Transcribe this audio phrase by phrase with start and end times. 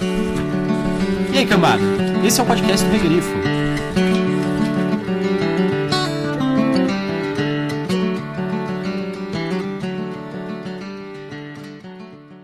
[0.00, 1.82] E aí, cambada?
[2.24, 3.28] Esse é o podcast do Regrifo.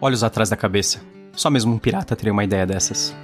[0.00, 1.00] Olhos atrás da cabeça.
[1.32, 3.14] Só mesmo um pirata teria uma ideia dessas.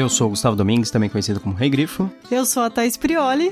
[0.00, 2.10] Eu sou o Gustavo Domingues, também conhecido como Rei Grifo.
[2.30, 3.50] Eu sou a Thaís Prioli.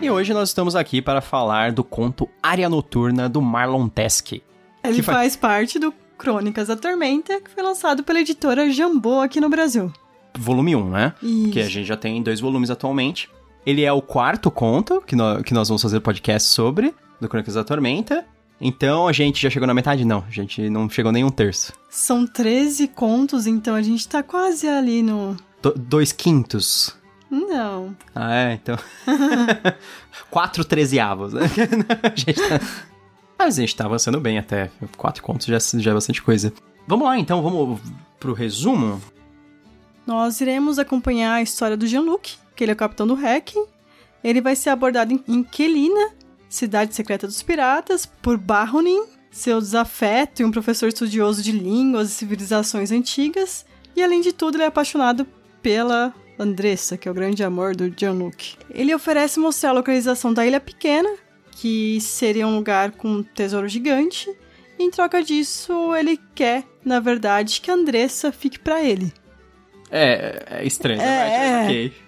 [0.00, 4.42] E hoje nós estamos aqui para falar do conto Área Noturna do Marlon Teske.
[4.82, 9.40] Ele Que faz parte do Crônicas da Tormenta, que foi lançado pela editora Jambô aqui
[9.40, 9.92] no Brasil.
[10.36, 11.14] Volume 1, né?
[11.22, 11.50] Isso.
[11.52, 13.28] Que a gente já tem dois volumes atualmente.
[13.64, 17.54] Ele é o quarto conto que, nó- que nós vamos fazer podcast sobre, do Crônicas
[17.54, 18.24] da Tormenta.
[18.64, 20.04] Então a gente já chegou na metade?
[20.04, 21.72] Não, a gente não chegou nem um terço.
[21.90, 25.36] São 13 contos, então a gente tá quase ali no.
[25.60, 26.96] Do- dois quintos.
[27.28, 27.96] Não.
[28.14, 28.78] Ah, é, então.
[30.30, 31.42] Quatro trezeavos, né?
[32.02, 32.60] a gente tá...
[33.38, 34.70] Mas a gente tá avançando bem até.
[34.96, 36.52] Quatro contos já, já é bastante coisa.
[36.86, 37.80] Vamos lá, então, vamos
[38.20, 39.00] pro resumo.
[40.06, 43.64] Nós iremos acompanhar a história do Jean-Luc, que ele é o capitão do Hacking.
[44.22, 46.10] Ele vai ser abordado em- em Kelina,
[46.52, 52.12] cidade secreta dos piratas, por Barronin, seu desafeto e um professor estudioso de línguas e
[52.14, 53.64] civilizações antigas.
[53.96, 55.26] E além de tudo, ele é apaixonado
[55.62, 58.56] pela Andressa, que é o grande amor do Jean-Luc.
[58.70, 61.10] Ele oferece mostrar a localização da Ilha Pequena,
[61.52, 64.28] que seria um lugar com um tesouro gigante.
[64.78, 69.12] E em troca disso, ele quer, na verdade, que a Andressa fique pra ele.
[69.90, 71.60] É, é estranho, É.
[71.60, 71.92] mas ok.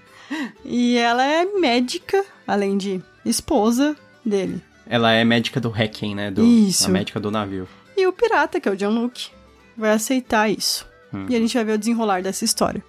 [0.65, 4.61] E ela é médica, além de esposa dele.
[4.86, 6.30] Ela é médica do Hacking, né?
[6.30, 6.86] Do, Isso.
[6.86, 7.67] A médica do navio.
[7.97, 9.31] E o pirata, que é o John Luke,
[9.77, 10.86] vai aceitar isso.
[11.12, 11.27] Hum.
[11.28, 12.83] E a gente vai ver o desenrolar dessa história.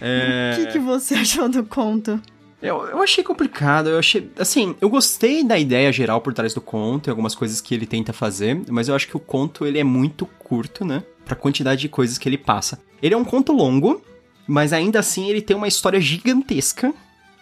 [0.00, 0.56] É...
[0.60, 2.20] O que, que você achou do conto?
[2.62, 4.30] Eu, eu achei complicado, eu achei.
[4.38, 7.86] Assim, eu gostei da ideia geral por trás do conto e algumas coisas que ele
[7.86, 11.02] tenta fazer, mas eu acho que o conto ele é muito curto, né?
[11.24, 12.80] Pra quantidade de coisas que ele passa.
[13.02, 14.02] Ele é um conto longo,
[14.46, 16.92] mas ainda assim ele tem uma história gigantesca.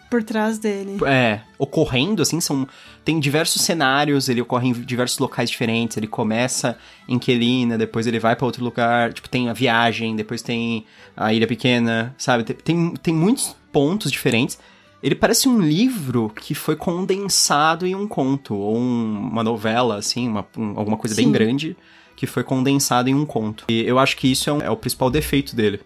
[0.09, 0.97] Por trás dele.
[1.05, 2.67] É, ocorrendo, assim, são.
[3.05, 5.97] Tem diversos cenários, ele ocorre em diversos locais diferentes.
[5.97, 6.77] Ele começa
[7.07, 9.13] em Quelina, depois ele vai pra outro lugar.
[9.13, 12.43] Tipo, tem a viagem, depois tem a Ilha Pequena, sabe?
[12.43, 14.57] Tem- Tem, muitos pontos diferentes.
[15.01, 20.27] Ele parece um livro que foi condensado em um conto, ou um- uma novela, assim,
[20.27, 21.31] uma, um- alguma coisa bem Sim.
[21.31, 21.77] grande,
[22.15, 23.63] que foi condensado em um conto.
[23.69, 25.79] E eu acho que isso é, um- é o principal defeito dele.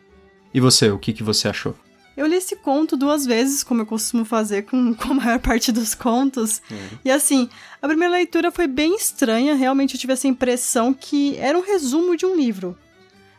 [0.54, 1.76] E você, o que, que você achou?
[2.16, 5.72] Eu li esse conto duas vezes, como eu costumo fazer com, com a maior parte
[5.72, 6.62] dos contos.
[7.04, 7.50] E assim,
[7.82, 9.56] a primeira leitura foi bem estranha.
[9.56, 12.78] Realmente eu tive essa impressão que era um resumo de um livro.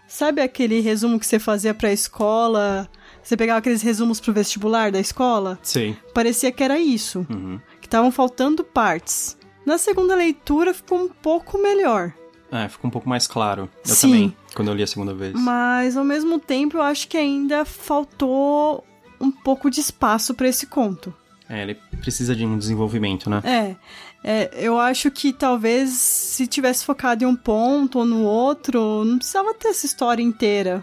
[0.06, 2.88] Sabe aquele resumo que você fazia pra escola?
[3.22, 5.58] Você pegava aqueles resumos pro vestibular da escola?
[5.62, 5.96] Sei.
[6.12, 7.26] Parecia que era isso.
[7.30, 7.58] Uhum.
[7.80, 9.36] Que estavam faltando partes.
[9.64, 12.12] Na segunda leitura ficou um pouco melhor.
[12.52, 13.68] É, ficou um pouco mais claro.
[13.88, 14.00] Eu Sim.
[14.08, 15.34] também, quando eu li a segunda vez.
[15.34, 18.84] Mas ao mesmo tempo eu acho que ainda faltou
[19.20, 21.12] um pouco de espaço pra esse conto.
[21.48, 23.42] É, ele precisa de um desenvolvimento, né?
[23.44, 23.76] É,
[24.26, 29.18] é, eu acho que talvez se tivesse focado em um ponto ou no outro, não
[29.18, 30.82] precisava ter essa história inteira.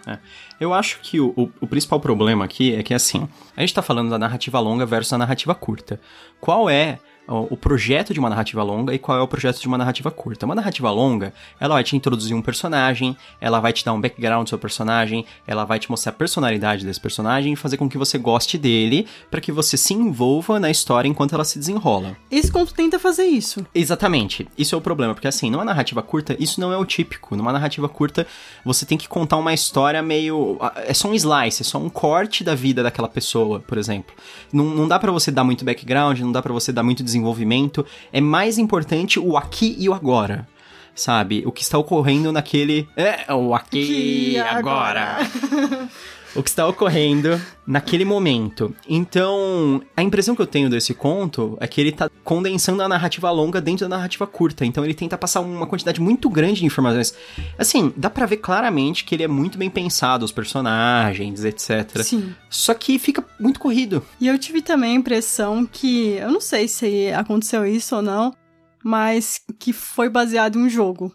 [0.60, 3.28] Eu acho que o, o, o principal problema aqui é que, assim,
[3.58, 6.00] a gente tá falando da narrativa longa versus a narrativa curta.
[6.40, 9.78] Qual é o projeto de uma narrativa longa e qual é o projeto de uma
[9.78, 10.46] narrativa curta?
[10.46, 14.46] Uma narrativa longa, ela vai te introduzir um personagem, ela vai te dar um background
[14.46, 17.98] do seu personagem, ela vai te mostrar a personalidade desse personagem e fazer com que
[17.98, 22.18] você goste dele, para que você se envolva na história enquanto ela se desenrola.
[22.30, 23.66] Esse conto tenta fazer isso.
[23.74, 24.48] Exatamente.
[24.58, 27.36] Isso é o problema, porque assim, numa narrativa curta, isso não é o típico.
[27.36, 28.28] Numa narrativa curta,
[28.66, 30.58] você tem que contar uma história meio.
[30.86, 34.14] É só um slice, é só um corte da vida daquela pessoa, por exemplo.
[34.52, 37.86] Não, não dá pra você dar muito background, não dá pra você dar muito desenvolvimento.
[38.12, 40.48] É mais importante o aqui e o agora.
[40.94, 41.44] Sabe?
[41.46, 42.88] O que está ocorrendo naquele.
[42.96, 45.18] É, o aqui e agora.
[46.36, 48.76] o que está ocorrendo naquele momento.
[48.88, 53.30] Então, a impressão que eu tenho desse conto é que ele tá condensando a narrativa
[53.32, 54.66] longa dentro da narrativa curta.
[54.66, 57.14] Então, ele tenta passar uma quantidade muito grande de informações.
[57.58, 62.02] Assim, dá pra ver claramente que ele é muito bem pensado, os personagens, etc.
[62.04, 62.34] Sim.
[62.50, 64.04] Só que fica muito corrido.
[64.20, 68.34] E eu tive também a impressão que, eu não sei se aconteceu isso ou não,
[68.84, 71.14] mas que foi baseado em um jogo.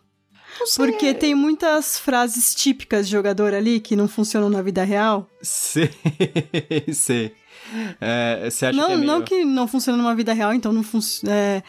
[0.77, 5.29] Porque tem muitas frases típicas de jogador ali que não funcionam na vida real.
[5.43, 5.91] Sei,
[6.93, 7.33] sei.
[8.01, 9.07] É, você acha Não, que é meio...
[9.07, 11.63] não que não funciona numa vida real, então não funciona.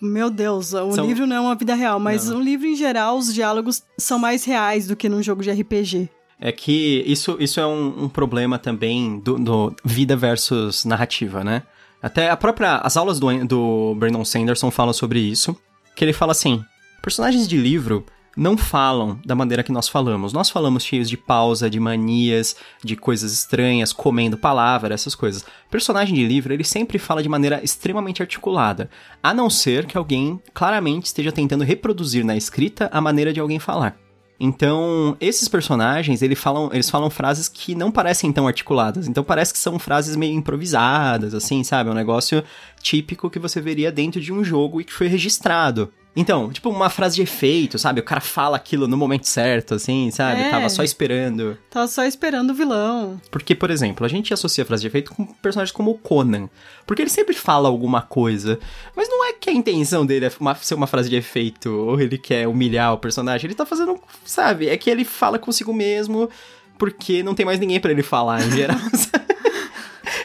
[0.00, 2.38] meu Deus, o São- livro não é uma vida real, mas Não.
[2.38, 6.08] um livro em geral, os diálogos são mais reais do que num jogo de RPG.
[6.40, 11.62] É que isso, isso é um, um problema também do, do vida versus narrativa, né?
[12.00, 12.76] Até a própria.
[12.76, 15.56] As aulas do, do Brandon Sanderson falam sobre isso.
[15.96, 16.64] Que ele fala assim:
[17.02, 18.06] personagens de livro
[18.38, 20.32] não falam da maneira que nós falamos.
[20.32, 22.54] Nós falamos cheios de pausa, de manias,
[22.84, 25.44] de coisas estranhas, comendo palavra, essas coisas.
[25.68, 28.88] Personagem de livro, ele sempre fala de maneira extremamente articulada.
[29.20, 33.58] A não ser que alguém claramente esteja tentando reproduzir na escrita a maneira de alguém
[33.58, 33.98] falar.
[34.40, 39.08] Então, esses personagens, eles falam, eles falam frases que não parecem tão articuladas.
[39.08, 41.90] Então, parece que são frases meio improvisadas, assim, sabe?
[41.90, 42.44] Um negócio
[42.80, 45.92] típico que você veria dentro de um jogo e que foi registrado.
[46.16, 48.00] Então, tipo uma frase de efeito, sabe?
[48.00, 50.40] O cara fala aquilo no momento certo, assim, sabe?
[50.40, 50.50] É.
[50.50, 51.56] Tava só esperando.
[51.70, 53.20] Tava só esperando o vilão.
[53.30, 56.48] Porque, por exemplo, a gente associa frase de efeito com personagens como o Conan.
[56.86, 58.58] Porque ele sempre fala alguma coisa.
[58.96, 62.00] Mas não é que a intenção dele é uma- ser uma frase de efeito, ou
[62.00, 63.46] ele quer humilhar o personagem.
[63.46, 64.68] Ele tá fazendo, sabe?
[64.68, 66.28] É que ele fala consigo mesmo,
[66.76, 68.78] porque não tem mais ninguém pra ele falar, em geral.
[68.92, 69.27] sabe?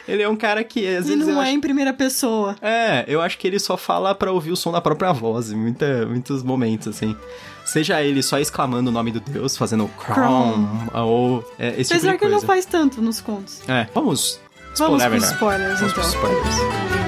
[0.08, 1.54] Ele é um cara que, às e vezes, eu não é acho...
[1.54, 2.56] em primeira pessoa.
[2.60, 5.56] É, eu acho que ele só fala pra ouvir o som da própria voz em
[5.56, 7.16] muita, muitos momentos, assim.
[7.64, 12.12] Seja ele só exclamando o nome do deus, fazendo Crom, ou é, esse tipo Apesar
[12.12, 13.60] de que ele não faz tanto nos contos.
[13.68, 14.40] É, vamos...
[14.76, 15.34] Vamos spoiler pros melhor.
[15.34, 16.02] spoilers, Vamos então.
[16.02, 17.03] pros spoilers.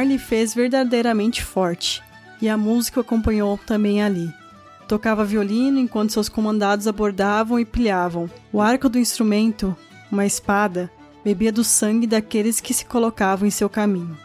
[0.00, 2.02] Mar lhe fez verdadeiramente forte,
[2.40, 4.32] e a música o acompanhou também ali.
[4.88, 8.28] Tocava violino enquanto seus comandados abordavam e pilhavam.
[8.52, 9.76] O arco do instrumento,
[10.10, 10.90] uma espada,
[11.22, 14.16] bebia do sangue daqueles que se colocavam em seu caminho.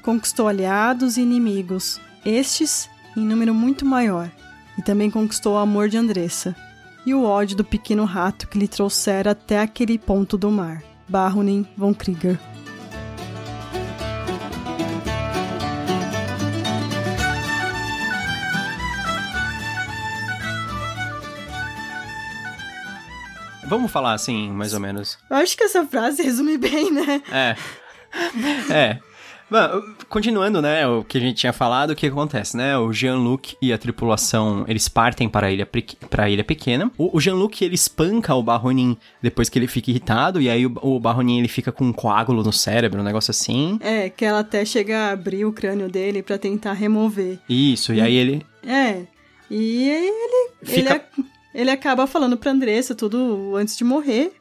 [0.00, 4.30] Conquistou aliados e inimigos, estes em número muito maior,
[4.78, 6.54] e também conquistou o amor de Andressa
[7.04, 10.82] e o ódio do pequeno rato que lhe trouxera até aquele ponto do mar.
[11.08, 12.38] Baronin von Krieger.
[23.68, 25.18] Vamos falar assim, mais ou menos.
[25.30, 27.22] Eu acho que essa frase resume bem, né?
[27.32, 27.56] É.
[28.72, 28.98] É.
[29.48, 29.58] Bom,
[30.08, 32.76] continuando, né, o que a gente tinha falado, o que acontece, né?
[32.76, 36.90] O Jean-Luc e a tripulação, eles partem para a ilha, pe- para a ilha pequena.
[36.98, 40.72] O, o Jean-Luc, ele espanca o Barronin depois que ele fica irritado, e aí o,
[40.82, 43.78] o Barronin, ele fica com um coágulo no cérebro, um negócio assim.
[43.82, 47.38] É, que ela até chega a abrir o crânio dele pra tentar remover.
[47.48, 48.44] Isso, e aí ele...
[48.66, 49.02] É.
[49.48, 51.24] E aí ele, Fica- ele, ac-
[51.56, 54.32] ele acaba falando pra Andressa tudo antes de morrer.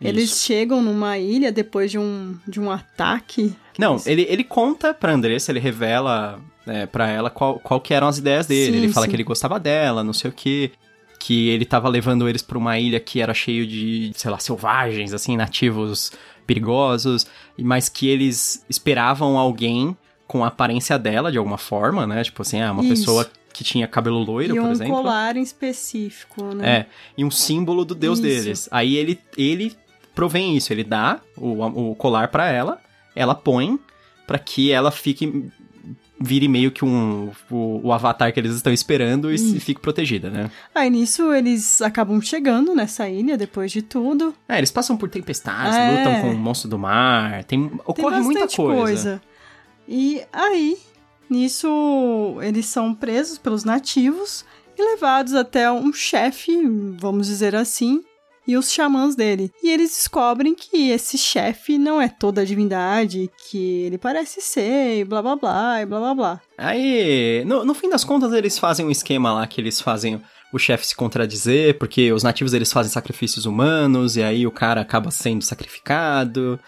[0.00, 0.46] Eles Isso.
[0.46, 3.54] chegam numa ilha depois de um, de um ataque.
[3.78, 8.08] Não, ele, ele conta pra Andressa, ele revela é, pra ela qual, qual que eram
[8.08, 8.72] as ideias dele.
[8.72, 9.10] Sim, ele fala sim.
[9.10, 10.72] que ele gostava dela, não sei o quê.
[11.20, 15.12] Que ele tava levando eles pra uma ilha que era cheio de, sei lá, selvagens,
[15.14, 16.12] assim, nativos
[16.46, 17.26] perigosos.
[17.58, 19.96] Mas que eles esperavam alguém
[20.26, 22.24] com a aparência dela, de alguma forma, né?
[22.24, 22.90] Tipo assim, ah, uma Isso.
[22.90, 24.94] pessoa que tinha cabelo loiro, e por um exemplo.
[24.94, 26.68] colar em específico, né?
[26.80, 26.86] É,
[27.16, 28.28] e um símbolo do deus Isso.
[28.28, 28.68] deles.
[28.70, 29.74] Aí ele, ele
[30.14, 32.80] provém isso, ele dá o, o colar pra ela,
[33.16, 33.78] ela põe
[34.26, 35.48] pra que ela fique
[36.20, 40.30] vire meio que um o, o avatar que eles estão esperando e se- fique protegida,
[40.30, 40.50] né?
[40.74, 44.32] Aí nisso eles acabam chegando nessa ilha depois de tudo.
[44.48, 45.90] É, eles passam por tempestades, É.
[45.90, 49.20] lutam com o monstro do mar, tem Tem ocorre muita bastante coisa.
[49.86, 50.78] E aí,
[51.30, 54.44] nisso, eles são presos pelos nativos
[54.76, 56.52] e levados até um chefe,
[56.98, 58.02] vamos dizer assim,
[58.46, 59.50] e os xamãs dele.
[59.62, 65.00] E eles descobrem que esse chefe não é toda a divindade que ele parece ser,
[65.00, 66.40] e blá blá blá, e blá blá blá.
[66.58, 70.20] Aí, no, no fim das contas, eles fazem um esquema lá que eles fazem
[70.52, 74.80] o chefe se contradizer, porque os nativos eles fazem sacrifícios humanos, e aí o cara
[74.80, 76.60] acaba sendo sacrificado.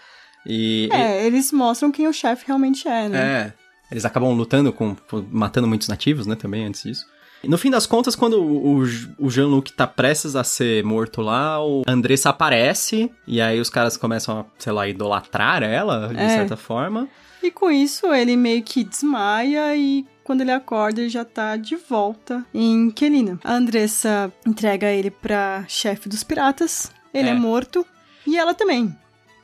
[0.45, 3.19] E, É, eles mostram quem o chefe realmente é, né?
[3.19, 3.66] É.
[3.91, 4.95] Eles acabam lutando com.
[5.31, 7.05] matando muitos nativos, né, também, antes disso.
[7.43, 8.83] E no fim das contas, quando o,
[9.19, 13.95] o, Jean-Luc tá prestes a ser morto lá, o Andressa aparece, e aí os caras
[13.95, 16.29] começam a, sei lá, idolatrar ela, de É.
[16.29, 17.07] certa forma.
[17.43, 21.75] E com isso, ele meio que desmaia e quando ele acorda, ele já tá de
[21.75, 23.39] volta em Kelina.
[23.43, 26.91] A Andressa entrega ele pra chefe dos piratas.
[27.13, 27.35] Ele é, É.
[27.35, 27.85] morto.
[28.25, 28.93] E ela também.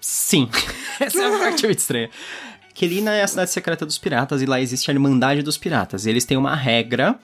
[0.01, 0.49] Sim.
[0.99, 2.09] Essa é a parte muito estranha.
[2.73, 6.05] Kelina é a cidade secreta dos piratas, e lá existe a Irmandade dos Piratas.
[6.05, 7.19] E eles têm uma regra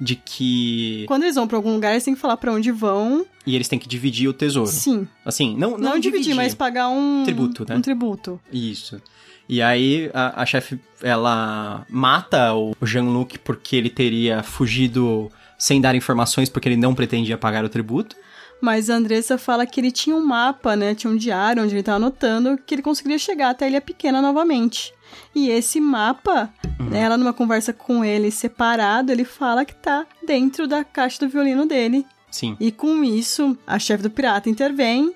[0.00, 1.04] de que.
[1.06, 3.26] Quando eles vão pra algum lugar, eles têm que falar pra onde vão.
[3.46, 4.70] E eles têm que dividir o tesouro.
[4.70, 5.06] Sim.
[5.24, 7.76] Assim, não, Não, não, dividir, mas pagar um Tributo, né?
[7.76, 8.40] Um tributo.
[8.52, 9.00] Isso.
[9.48, 15.94] E aí a, a chefe, ela mata o Jean-Luc porque ele teria fugido sem dar
[15.94, 18.14] informações porque ele não pretendia pagar o tributo.
[18.60, 20.94] Mas a Andressa fala que ele tinha um mapa, né?
[20.94, 24.20] Tinha um diário onde ele estava anotando que ele conseguiria chegar até a Ilha Pequena
[24.20, 24.92] novamente.
[25.34, 26.90] E esse mapa, uhum.
[26.90, 31.30] né, ela numa conversa com ele separado, ele fala que tá dentro da caixa do
[31.30, 32.04] violino dele.
[32.30, 32.56] Sim.
[32.60, 35.14] E com isso, a chefe do pirata intervém.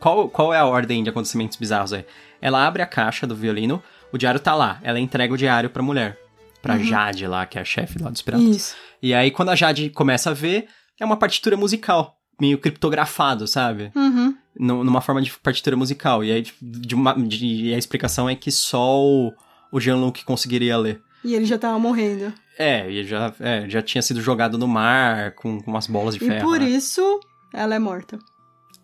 [0.00, 2.04] Qual, qual é a ordem de acontecimentos bizarros aí?
[2.40, 5.82] Ela abre a caixa do violino, o diário tá lá, ela entrega o diário pra
[5.82, 6.18] mulher.
[6.62, 6.84] Pra uhum.
[6.84, 8.46] Jade lá, que é a chefe lá dos piratas.
[8.46, 8.76] Isso.
[9.00, 10.66] E aí, quando a Jade começa a ver,
[10.98, 13.90] é uma partitura musical meio criptografado, sabe?
[13.94, 14.36] Uhum.
[14.58, 16.24] numa forma de partitura musical.
[16.24, 19.32] E aí de uma, de, a explicação é que só o,
[19.72, 21.00] o Jean-Luc conseguiria ler.
[21.24, 22.32] E ele já tava morrendo.
[22.58, 26.20] É, e já, é, já tinha sido jogado no mar com, com umas bolas de
[26.20, 26.38] ferro.
[26.38, 26.68] E por né?
[26.68, 27.20] isso
[27.52, 28.18] ela é morta.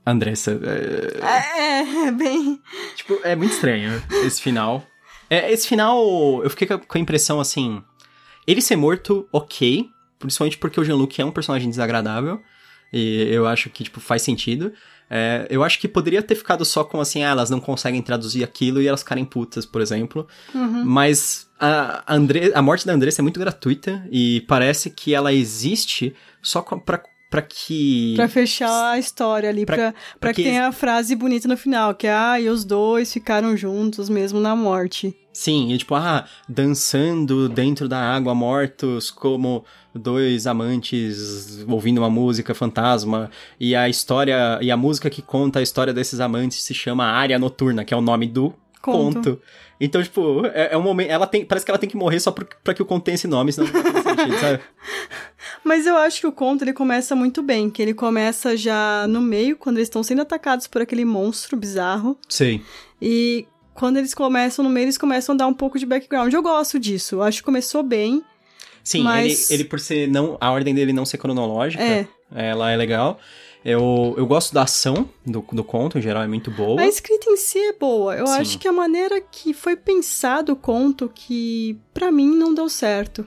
[0.06, 0.61] Andressa.
[0.62, 1.80] É...
[1.80, 2.61] é, é bem.
[2.94, 4.84] Tipo, é muito estranho esse final.
[5.30, 6.04] É, esse final,
[6.42, 7.82] eu fiquei com a impressão assim.
[8.46, 9.88] Ele ser morto, ok.
[10.18, 12.40] Principalmente porque o Jean-Luc é um personagem desagradável.
[12.95, 14.73] E eu acho que, tipo, faz sentido.
[15.11, 18.45] É, eu acho que poderia ter ficado só com assim, ah, elas não conseguem traduzir
[18.45, 20.27] aquilo e elas ficarem putas, por exemplo.
[20.55, 20.85] Uhum.
[20.85, 26.15] Mas a, Andre, a morte da Andressa é muito gratuita e parece que ela existe
[26.41, 28.15] só pra, pra que.
[28.15, 31.49] Pra fechar a história ali, pra, pra, pra, pra que, que tenha a frase bonita
[31.49, 35.15] no final, que é, ah, e os dois ficaram juntos mesmo na morte.
[35.35, 42.55] Sim, e tipo, ah, dançando dentro da água, mortos como dois amantes ouvindo uma música
[42.55, 43.29] fantasma.
[43.59, 47.37] E a história, e a música que conta a história desses amantes se chama Área
[47.37, 49.14] Noturna, que é o nome do conto.
[49.14, 49.43] conto.
[49.81, 51.11] Então, tipo, é, é, um momento.
[51.11, 51.45] Ela tem.
[51.45, 53.53] Parece que ela tem que morrer só pra, pra que o conto tenha esse nome,
[53.53, 54.61] senão não faz sentido, sabe?
[55.64, 59.21] Mas eu acho que o conto ele começa muito bem, que ele começa já no
[59.21, 62.17] meio, quando eles estão sendo atacados por aquele monstro bizarro.
[62.29, 62.62] Sim.
[63.03, 66.33] E quando eles começam no meio, eles começam a dar um pouco de background.
[66.33, 67.16] Eu gosto disso.
[67.16, 68.23] Eu acho que começou bem.
[68.83, 69.50] Sim, mas...
[69.50, 70.38] ele, ele por ser não.
[70.40, 72.07] A ordem dele não ser cronológica, é.
[72.35, 73.19] ela é legal.
[73.64, 76.83] Eu, eu gosto da ação do, do conto, em geral, é muito boa.
[76.83, 78.14] A escrita em si é boa.
[78.14, 78.40] Eu Sim.
[78.40, 83.26] acho que a maneira que foi pensado o conto que, para mim, não deu certo.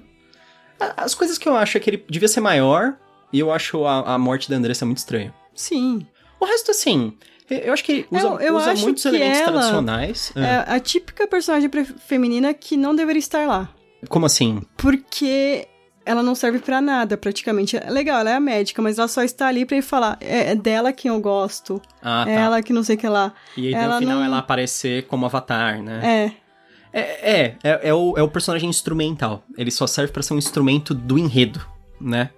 [0.79, 2.95] As coisas que eu acho é que ele devia ser maior,
[3.33, 5.33] e eu acho a, a morte da Andressa muito estranha.
[5.55, 6.05] Sim.
[6.39, 7.17] O resto, assim,
[7.49, 10.31] eu acho que usa, eu, eu usa muitos elementos ela tradicionais.
[10.35, 10.41] É.
[10.41, 11.69] é a típica personagem
[12.05, 13.69] feminina que não deveria estar lá.
[14.09, 14.61] Como assim?
[14.75, 15.67] Porque
[16.05, 17.77] ela não serve para nada, praticamente.
[17.77, 20.51] É legal, ela é a médica, mas ela só está ali para ele falar, é,
[20.51, 21.81] é, dela quem eu gosto.
[22.01, 22.31] Ah, tá.
[22.31, 23.33] É ela que não sei o que lá.
[23.55, 24.25] E aí ela no final não...
[24.25, 26.33] ela aparecer como avatar, né?
[26.33, 26.47] É.
[26.93, 29.43] É, é, é, é, o, é o personagem instrumental.
[29.57, 31.61] Ele só serve para ser um instrumento do enredo,
[31.99, 32.31] né?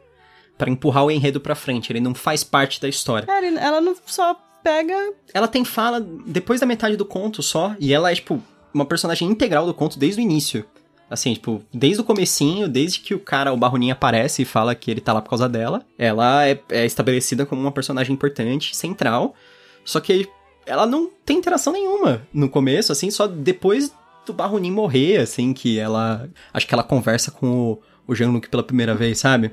[0.60, 1.89] para empurrar o enredo pra frente.
[1.89, 3.25] Ele não faz parte da história.
[3.32, 5.13] É, ela não só pega.
[5.34, 8.42] Ela tem fala depois da metade do conto só, e ela é, tipo,
[8.74, 10.66] uma personagem integral do conto desde o início.
[11.10, 14.92] Assim, tipo, desde o comecinho, desde que o cara, o Barroninho, aparece e fala que
[14.92, 19.34] ele tá lá por causa dela, ela é, é estabelecida como uma personagem importante, central.
[19.84, 20.30] Só que
[20.68, 23.92] ela não tem interação nenhuma no começo, assim, só depois
[24.24, 26.30] do Barroninho morrer, assim, que ela.
[26.54, 29.51] Acho que ela conversa com o, o Jean-Luc pela primeira vez, sabe?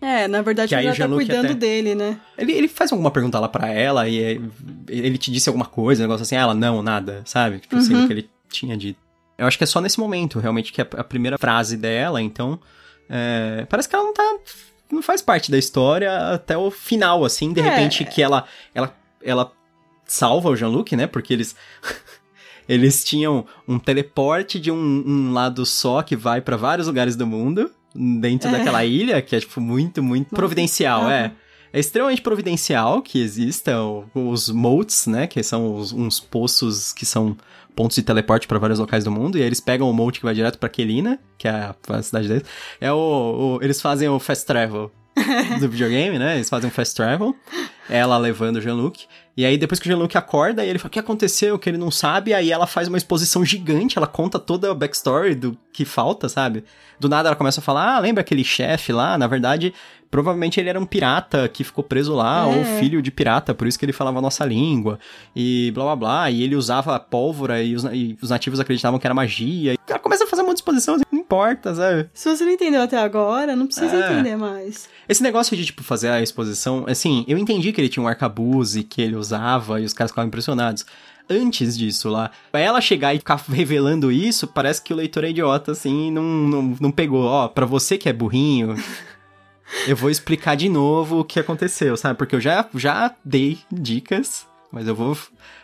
[0.00, 1.54] É, na verdade ela tá cuidando até...
[1.54, 2.20] dele, né?
[2.36, 4.40] Ele, ele faz alguma pergunta lá para ela e
[4.88, 7.60] ele te disse alguma coisa, um negócio assim, ah, ela não, nada, sabe?
[7.60, 7.98] Tipo assim, uhum.
[7.98, 8.98] assim, o que ele tinha dito.
[9.38, 12.58] Eu acho que é só nesse momento, realmente, que é a primeira frase dela, então.
[13.08, 14.36] É, parece que ela não tá.
[14.90, 17.62] Não faz parte da história até o final, assim, de é.
[17.62, 18.46] repente que ela.
[18.74, 19.52] Ela, ela
[20.06, 21.06] salva o Jean-Luc, né?
[21.06, 21.54] Porque eles.
[22.68, 27.26] eles tinham um teleporte de um, um lado só que vai para vários lugares do
[27.26, 28.52] mundo, dentro é.
[28.52, 31.10] daquela ilha, que é, tipo, muito, muito providencial, uhum.
[31.10, 31.32] é.
[31.72, 35.26] É extremamente providencial que existam os moats, né?
[35.26, 37.36] Que são os, uns poços que são
[37.76, 40.24] pontos de teleporte para vários locais do mundo, e aí eles pegam o Moat que
[40.24, 42.44] vai direto para Kelina, que é a, a cidade deles.
[42.80, 44.90] É o, o, eles fazem o fast travel
[45.60, 46.36] do videogame, né?
[46.36, 47.36] Eles fazem o fast travel.
[47.88, 49.06] Ela levando o Jean-Luc.
[49.36, 51.90] E aí, depois que o Jean-Luc acorda, ele fala o que aconteceu, que ele não
[51.90, 52.32] sabe.
[52.32, 56.64] Aí ela faz uma exposição gigante, ela conta toda a backstory do que falta, sabe?
[56.98, 59.18] Do nada ela começa a falar: Ah, lembra aquele chefe lá?
[59.18, 59.74] Na verdade,
[60.10, 62.56] provavelmente ele era um pirata que ficou preso lá, é.
[62.56, 64.98] ou filho de pirata, por isso que ele falava a nossa língua,
[65.34, 69.06] e blá blá blá, e ele usava pólvora e os, e os nativos acreditavam que
[69.06, 69.74] era magia.
[69.74, 72.08] E ela começa a fazer uma disposição, assim, não importa, sabe?
[72.14, 74.12] Se você não entendeu até agora, não precisa é.
[74.12, 74.88] entender mais.
[75.08, 78.74] Esse negócio de, tipo, fazer a exposição, assim, eu entendi que ele tinha um arcabuz
[78.74, 80.86] e que ele usava e os caras ficavam impressionados
[81.28, 82.30] antes disso lá.
[82.50, 86.22] Pra ela chegar e ficar revelando isso, parece que o leitor é idiota, assim, não,
[86.22, 87.24] não, não pegou.
[87.24, 88.74] Ó, pra você que é burrinho,
[89.86, 92.16] eu vou explicar de novo o que aconteceu, sabe?
[92.16, 95.16] Porque eu já, já dei dicas mas eu vou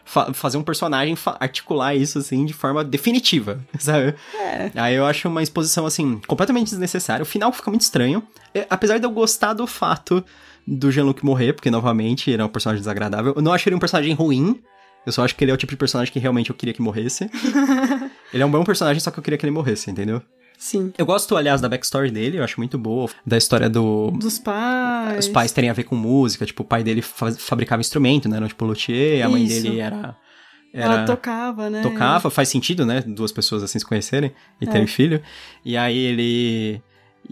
[0.04, 4.14] fa fazer um personagem articular isso, assim, de forma definitiva, sabe?
[4.35, 4.71] É.
[4.75, 7.23] Aí eu acho uma exposição, assim, completamente desnecessária.
[7.23, 8.26] O final fica muito estranho.
[8.71, 10.25] Apesar de eu gostar do fato
[10.66, 13.33] do Jean-Luc morrer, porque, novamente, ele é um personagem desagradável.
[13.37, 14.61] Eu não acho ele um personagem ruim.
[15.04, 16.81] Eu só acho que ele é o tipo de personagem que realmente eu queria que
[16.81, 17.28] morresse.
[18.33, 20.23] ele é um bom personagem, só que eu queria que ele morresse, entendeu?
[20.57, 20.92] Sim.
[20.97, 23.11] Eu gosto, aliás, da backstory dele, eu acho muito boa.
[23.26, 24.12] Da história do.
[24.12, 25.26] Dos pais.
[25.26, 28.37] Os pais terem a ver com música, tipo, o pai dele fa fabricava instrumento, né?
[28.37, 29.61] Era tipo luthier, a mãe Isso.
[29.61, 30.16] dele era.
[30.73, 30.95] era...
[30.95, 31.83] Ela tocava, né?
[31.83, 33.02] Tocava, faz sentido, né?
[33.04, 34.71] Duas pessoas assim se conhecerem e É.
[34.71, 35.21] terem filho.
[35.64, 36.81] E aí ele.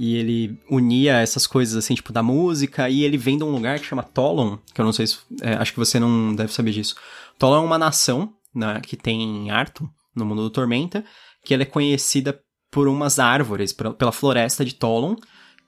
[0.02, 3.78] E ele unia essas coisas assim, tipo, da música, e ele vem de um lugar
[3.78, 5.18] que chama Tolon, que eu não sei se.
[5.42, 6.96] é, acho que você não deve saber disso.
[7.38, 11.04] Tolon é uma nação né, que tem em Arton, no mundo do Tormenta,
[11.44, 12.40] que ela é conhecida
[12.70, 15.16] por umas árvores, pela floresta de Tolon,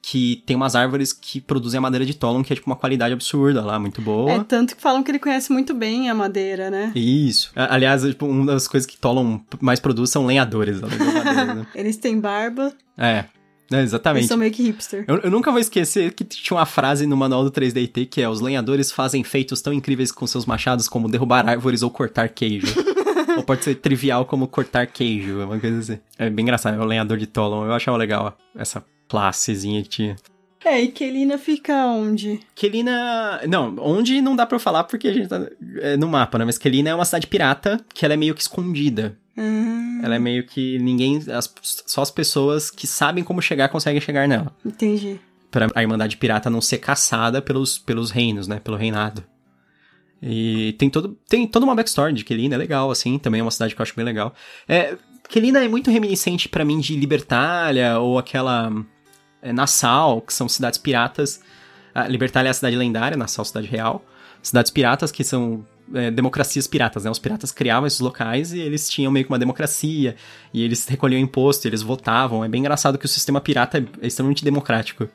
[0.01, 3.13] que tem umas árvores que produzem a madeira de Tolon, que é tipo uma qualidade
[3.13, 4.33] absurda lá, muito boa.
[4.33, 6.91] É, tanto que falam que ele conhece muito bem a madeira, né?
[6.95, 7.53] Isso.
[7.55, 11.67] Aliás, tipo, uma das coisas que Tolon mais produz são lenhadores, madeira, né?
[11.77, 13.27] Eles têm barba, É,
[13.73, 14.27] é, exatamente.
[14.27, 15.05] são meio que hipster.
[15.07, 18.29] Eu, eu nunca vou esquecer que tinha uma frase no manual do 3DT que é:
[18.29, 22.67] Os lenhadores fazem feitos tão incríveis com seus machados como derrubar árvores ou cortar queijo.
[23.37, 26.01] ou pode ser trivial como cortar queijo, uma coisa assim.
[26.19, 27.67] É bem engraçado, é o lenhador de Tolon.
[27.67, 30.17] Eu achava legal essa classezinha que tinha.
[30.65, 32.41] É, e Kelina fica onde?
[32.55, 33.41] Kelina.
[33.49, 35.45] Não, onde não dá pra eu falar porque a gente tá
[35.81, 36.45] é, no mapa, né?
[36.45, 39.19] Mas Kelina é uma cidade pirata que ela é meio que escondida.
[39.37, 41.19] Ah, Ela é meio que ninguém.
[41.33, 41.53] as-
[41.87, 44.55] só as pessoas que sabem como chegar conseguem chegar nela.
[44.65, 45.19] entendi.
[45.51, 48.59] Pra a Irmandade Pirata não ser caçada pelos, pelos reinos, né?
[48.59, 49.23] Pelo reinado.
[50.23, 53.19] E tem, todo, tem toda uma backstory de Kelina, é legal, assim.
[53.19, 54.33] Também é uma cidade que eu acho bem legal.
[54.69, 54.97] É,
[55.29, 58.71] Kelina é muito reminiscente pra mim de Libertália ou aquela.
[59.43, 61.41] É, Nassau, que são cidades piratas.
[61.95, 64.05] A Libertália é a cidade lendária, Nassau, cidade real.
[64.41, 67.11] Cidades piratas que são é, democracias piratas, né?
[67.11, 70.17] Os piratas criavam esses locais e eles tinham meio que uma democracia.
[70.53, 72.45] E eles recolhiam imposto, eles votavam.
[72.45, 75.09] É bem engraçado que o sistema pirata é extremamente democrático.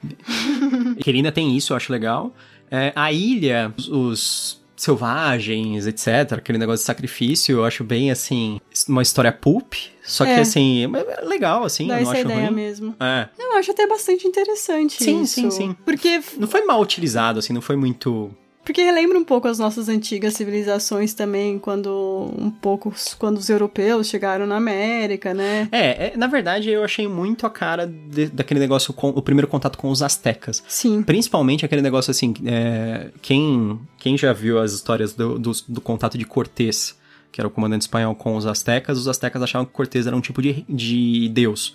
[1.01, 2.33] Kelina tem isso, eu acho legal.
[2.69, 9.01] É, a ilha, os, selvagens, etc., aquele negócio de sacrifício, eu acho bem, assim, uma
[9.01, 9.73] história pulp.
[10.03, 10.39] Só que, É.
[10.39, 12.55] assim, é legal, assim, Dá eu não essa acho ideia ruim.
[12.55, 12.95] mesmo.
[12.99, 13.27] É.
[13.39, 15.33] Eu acho até bastante interessante Sim, isso.
[15.33, 15.75] sim, sim.
[15.83, 18.31] Porque, Não foi mal utilizado, assim, não foi muito...
[18.67, 24.09] porque relembra um pouco as nossas antigas civilizações também, quando um pouco quando os europeus
[24.09, 25.69] chegaram na América, né?
[25.71, 29.47] É, é, na verdade, eu achei muito a cara de- daquele negócio, com o primeiro
[29.47, 30.61] contato com os astecas.
[30.67, 31.01] Sim.
[31.01, 36.17] Principalmente aquele negócio assim, é, quem, quem já viu as histórias do, do, do contato
[36.17, 36.93] de Cortés,
[37.31, 40.19] que era o comandante espanhol com os astecas, os astecas achavam que Cortés era um
[40.19, 41.73] tipo de, de deus.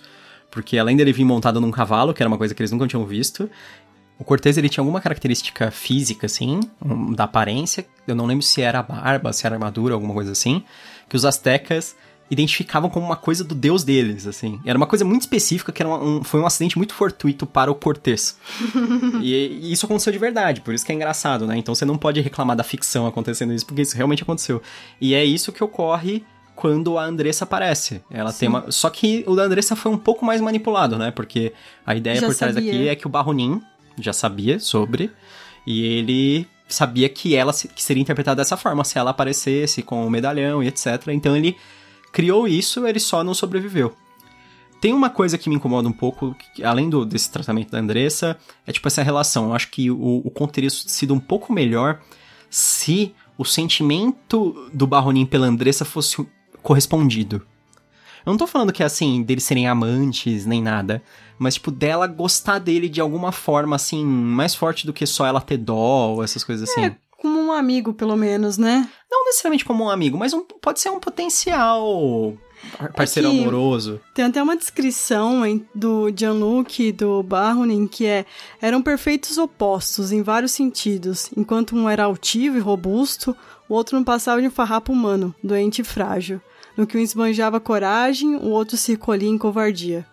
[0.51, 3.03] Porque além dele vir montado num cavalo, que era uma coisa que eles nunca tinham
[3.03, 3.49] visto,
[4.23, 8.61] o Cortés ele tinha alguma característica física, assim, um, da aparência, eu não lembro se
[8.61, 10.63] era a barba, se era armadura, alguma coisa assim,
[11.09, 11.93] que os astecas
[12.31, 14.61] identificavam como uma coisa do deus deles, assim.
[14.65, 17.75] Era uma coisa muito específica, que era um- foi um acidente muito fortuito para o
[17.75, 18.37] Cortés.
[19.21, 21.57] e, e isso aconteceu de verdade, por isso que é engraçado, né?
[21.57, 24.61] Então você não pode reclamar da ficção acontecendo isso, porque isso realmente aconteceu.
[25.01, 26.23] E é isso que ocorre
[26.55, 28.01] quando a Andressa aparece.
[28.09, 28.71] Ela tem uma...
[28.71, 31.11] Só que o da Andressa foi um pouco mais manipulado, né?
[31.11, 31.51] Porque
[31.85, 32.71] a ideia Já por trás sabia.
[32.71, 33.61] daqui é que o Barronin
[33.99, 35.11] já sabia sobre,
[35.65, 40.09] e ele sabia que ela que seria interpretada dessa forma, se ela aparecesse com o
[40.09, 41.07] medalhão e etc.
[41.09, 41.55] Então ele
[42.11, 43.95] criou isso, ele só não sobreviveu.
[44.81, 48.71] Tem uma coisa que me incomoda um pouco, além do, desse tratamento da Andressa, é
[48.71, 49.45] tipo essa relação.
[49.45, 52.01] Eu acho que o, o conto teria sido um pouco melhor
[52.49, 56.27] se o sentimento do Barronin pela Andressa fosse
[56.61, 57.41] correspondido.
[58.25, 61.01] Eu não tô falando que é assim, deles serem amantes, nem nada.
[61.37, 65.41] Mas, tipo, dela gostar dele de alguma forma, assim, mais forte do que só ela
[65.41, 65.75] ter dó
[66.13, 66.85] ou essas coisas assim.
[66.85, 68.87] É, como um amigo, pelo menos, né?
[69.11, 72.33] Não necessariamente como um amigo, mas um- pode ser um potencial
[72.77, 73.99] par- parceiro É amoroso.
[74.13, 78.25] Tem até uma descrição hein, do Jean-Luc e do Baronin que é
[78.61, 81.29] eram perfeitos opostos em vários sentidos.
[81.35, 83.35] Enquanto um era altivo e robusto,
[83.67, 86.39] o outro não passava de um farrapo humano, doente e frágil.
[86.75, 90.05] No que um esbanjava coragem, o outro se recolhia em covardia.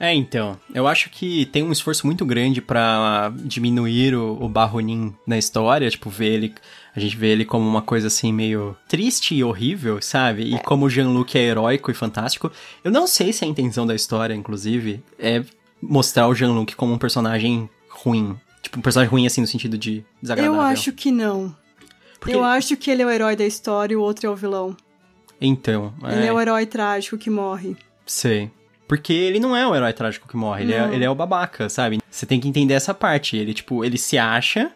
[0.00, 5.12] É, então, eu acho que tem um esforço muito grande pra diminuir o, o Barronin
[5.26, 6.54] na história, tipo, ver ele,
[6.94, 10.54] a gente vê ele como uma coisa assim meio triste e horrível, sabe?
[10.54, 12.48] E como o Jean-Luc é heróico e fantástico.
[12.84, 15.42] Eu não sei se a intenção da história, inclusive, é
[15.82, 18.38] mostrar o Jean-Luc como um personagem ruim.
[18.62, 20.60] Tipo, um personagem ruim assim no sentido de desagradável.
[20.62, 21.52] Eu acho que não.
[22.20, 24.36] Porque- Eu acho que ele é o herói da história e o outro é o
[24.36, 24.76] vilão.
[25.40, 27.76] Então, Ele é o herói trágico que morre.
[28.06, 28.50] Sei.
[28.88, 31.68] Porque ele não é o herói trágico que morre, ele é, ele é o babaca,
[31.68, 31.98] sabe?
[32.10, 33.36] Você tem que entender essa parte.
[33.36, 34.70] Ele, tipo, ele se acha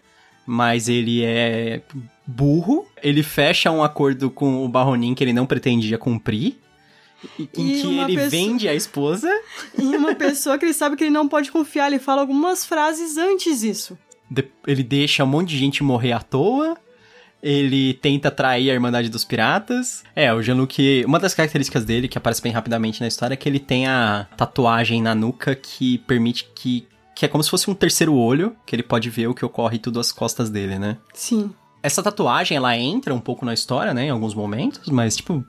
[0.44, 1.80] mas ele é
[2.26, 2.84] burro.
[3.02, 6.58] Ele fecha um acordo com o Barronin que ele não pretendia cumprir.
[7.38, 7.60] Em E que
[8.00, 9.30] ele pessoa- vende a esposa.
[9.78, 13.16] E uma pessoa que ele sabe que ele não pode confiar, ele fala algumas frases
[13.16, 13.96] antes disso.
[14.28, 16.76] de- ele deixa um monte de gente morrer à toa.
[17.42, 20.04] Ele tenta atrair a Irmandade dos Piratas.
[20.14, 21.04] É, o Jean-Luc...
[21.04, 24.28] Uma das características dele, que aparece bem rapidamente na história, é que ele tem a
[24.36, 26.86] tatuagem na nuca que permite que...
[27.14, 29.78] Que é como se fosse um terceiro olho, que ele pode ver o que ocorre
[29.78, 30.96] tudo às costas dele, né?
[31.12, 31.52] Sim.
[31.82, 34.06] Essa tatuagem, ela entra um pouco na história, né?
[34.06, 35.44] Em alguns momentos, mas, tipo...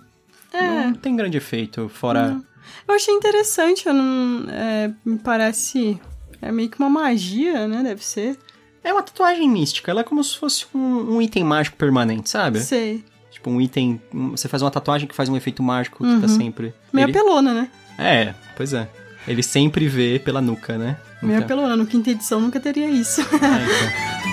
[0.51, 0.85] É.
[0.87, 2.41] Não tem grande efeito, fora...
[2.87, 5.99] Eu achei interessante, eu não, é, me parece.
[6.41, 7.83] É meio que uma magia, né?
[7.83, 8.37] Deve ser.
[8.83, 12.59] É uma tatuagem mística, ela é como se fosse um, um item mágico permanente, sabe?
[12.59, 13.03] Sei.
[13.31, 14.01] Tipo, um item.
[14.13, 16.37] um- Você faz uma tatuagem que faz um efeito mágico que tá Uhum.
[16.37, 16.73] sempre.
[16.91, 17.69] Meio Ele- apelona, né?
[17.97, 18.87] É, pois é.
[19.27, 20.97] Ele sempre vê pela nuca, né?
[21.21, 21.75] Meio Então- apelona.
[21.77, 23.21] No quinta edição nunca teria isso.
[23.21, 24.32] É, então.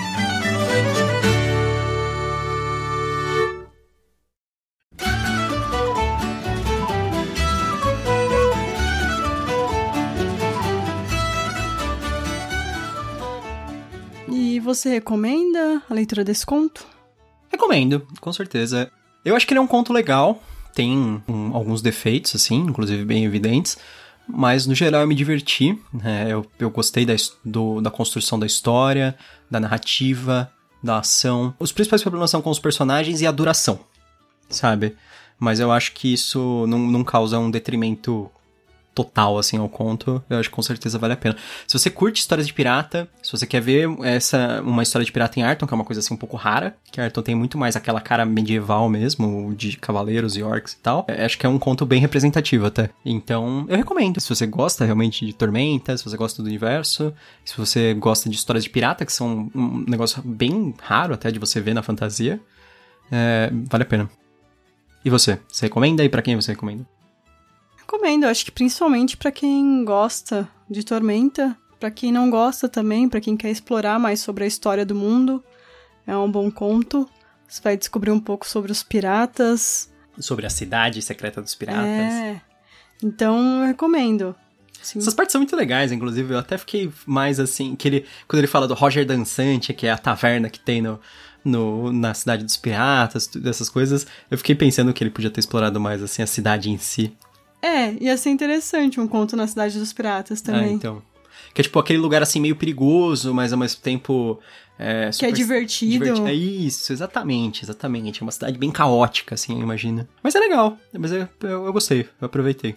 [14.73, 16.85] você recomenda a leitura desse conto?
[17.49, 18.91] Recomendo, com certeza.
[19.25, 20.41] Eu acho que ele é um conto legal.
[20.73, 23.77] Tem um, alguns defeitos, assim, inclusive bem evidentes.
[24.27, 25.77] Mas no geral eu me diverti.
[25.93, 26.27] né?
[26.29, 29.17] eu, eu gostei da, do- da construção da história,
[29.49, 31.53] da narrativa, da ação.
[31.59, 33.79] Os principais problemas são com os personagens e a duração,
[34.49, 34.95] sabe?
[35.37, 38.29] Mas eu acho que isso não, não causa um detrimento
[38.93, 40.23] total, assim, ao conto.
[40.29, 41.35] Eu acho que com certeza vale a pena.
[41.65, 45.39] Se você curte histórias de pirata, se você quer ver essa uma história de pirata
[45.39, 47.75] em Arton, que é uma coisa assim um pouco rara, que Arton tem muito mais
[47.75, 51.59] aquela cara medieval mesmo, de cavaleiros e orcs e tal, é, acho que é um
[51.59, 52.89] conto bem representativo até.
[53.05, 54.19] Então, eu recomendo.
[54.19, 57.13] Se você gosta realmente de Tormenta, se você gosta do universo,
[57.45, 61.39] se você gosta de histórias de pirata, que são um negócio bem raro até de
[61.39, 62.39] você ver na fantasia,
[63.11, 64.09] é, vale a pena.
[65.03, 65.39] E você?
[65.47, 66.03] Você recomenda?
[66.03, 66.85] E pra quem você recomenda?
[67.91, 73.19] Recomendo, acho que principalmente pra quem gosta de Tormenta, pra quem não gosta também, pra
[73.19, 75.43] quem quer explorar mais sobre a história do mundo.
[76.07, 77.05] É um bom conto.
[77.45, 79.91] Você vai descobrir um pouco sobre os piratas.
[80.17, 81.83] Sobre a cidade secreta dos piratas.
[81.85, 82.41] É.
[83.03, 84.33] Então, eu recomendo.
[84.81, 84.99] Sim.
[84.99, 86.33] Essas partes são muito legais, inclusive.
[86.33, 87.75] Eu até fiquei mais assim.
[87.75, 90.97] que ele Quando ele fala do Roger Dançante, que é a taverna que tem no,
[91.43, 95.41] no, na cidade dos piratas, tudo essas coisas, eu fiquei pensando que ele podia ter
[95.41, 97.13] explorado mais assim a cidade em si.
[97.61, 100.73] É, ia ser interessante um conto na Cidade dos Piratas Ah, também.
[100.73, 101.01] então.
[101.53, 104.39] Que é tipo aquele lugar assim meio perigoso, mas ao mesmo tempo.
[104.79, 105.91] É, Que é divertido.
[106.05, 108.21] diverti- É isso, exatamente, exatamente.
[108.21, 110.07] É uma cidade bem caótica, assim, imagina.
[110.23, 112.75] Mas é legal, mas eu, eu, eu gostei, eu aproveitei.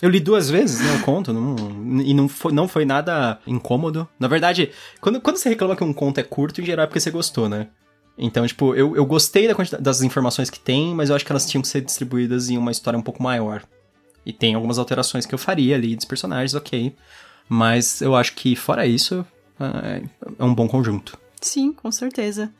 [0.00, 4.08] Eu li duas vezes, né, o conto, não- e não foi, não foi nada incômodo.
[4.18, 6.98] Na verdade, quando, quando você reclama que um conto é curto, em geral é porque
[6.98, 7.68] você gostou, né?
[8.18, 11.48] Então, tipo, eu, eu gostei da das informações que tem, mas eu acho que elas
[11.48, 13.62] tinham que ser distribuídas em uma história um pouco maior.
[14.24, 16.94] E tem algumas alterações que eu faria ali dos personagens, ok.
[17.48, 19.26] Mas eu acho que, fora isso,
[19.58, 20.02] é
[20.38, 21.18] é um bom conjunto.
[21.40, 22.52] Sim, com certeza.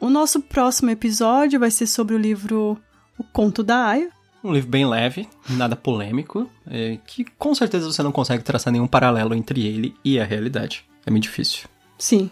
[0.00, 2.78] O nosso próximo episódio vai ser sobre o livro
[3.18, 4.10] O Conto da Aya.
[4.42, 8.86] Um livro bem leve, nada polêmico, é, que com certeza você não consegue traçar nenhum
[8.86, 10.84] paralelo entre ele e a realidade.
[11.06, 11.66] É muito difícil.
[11.98, 12.30] Sim.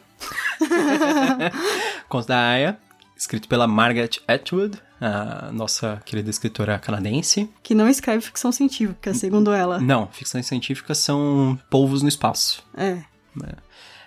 [2.09, 2.79] Conto da Aya,
[3.23, 7.49] escrito pela Margaret Atwood, a nossa querida escritora canadense.
[7.63, 9.79] Que não escreve ficção científica, segundo ela.
[9.81, 12.65] Não, ficções científicas são polvos no espaço.
[12.77, 12.99] É.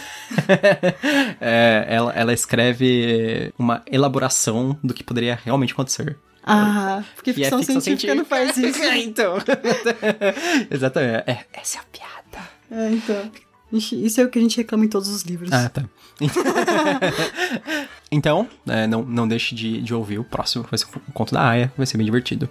[1.40, 6.16] É, ela, ela escreve uma elaboração do que poderia realmente acontecer.
[6.44, 8.81] Ah, porque Que é ficção, ficção científica, não faz isso.
[8.94, 9.37] então.
[10.70, 11.25] Exatamente.
[11.29, 12.49] É, essa é a piada.
[12.70, 13.33] É, então.
[13.76, 15.52] Isso é o que a gente reclama em todos os livros.
[15.52, 15.84] Ah, tá.
[18.10, 21.48] então, é, não, não deixe de, de ouvir o próximo, vai ser o conto da
[21.48, 22.48] Aya, vai ser bem divertido.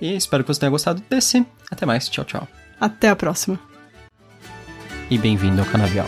[0.00, 1.46] E espero que você tenha gostado desse.
[1.70, 2.46] Até mais, tchau, tchau.
[2.78, 3.58] Até a próxima.
[5.10, 6.06] E bem-vindo ao Canavial.